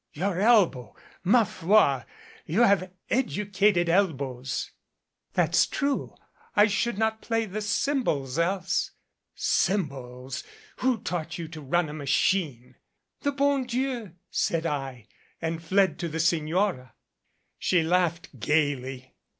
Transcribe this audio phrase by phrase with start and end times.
[0.13, 0.95] "'Your elbow!
[1.23, 2.01] Ma foi,
[2.47, 4.71] you have educated elbows
[5.35, 6.15] !'"'That's true,
[6.55, 8.93] I should not play the cymbals else.'"
[9.35, 10.43] 'Cymbals!
[10.77, 12.77] Who taught you to run a machine
[13.21, 15.05] ?'"'The bon Dieu!' said I,
[15.39, 16.95] and fled to the Signora."
[17.59, 19.13] She laughed gaily.